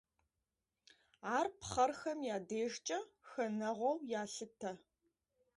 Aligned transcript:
Ар 1.37 1.47
пхъэрхэм 1.59 2.19
я 2.35 2.37
дежкӀэ 2.49 2.99
хэнэгъуэу 3.29 3.97
ялъытэ. 4.21 4.71